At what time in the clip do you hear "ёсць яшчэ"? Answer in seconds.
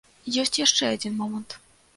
0.43-0.83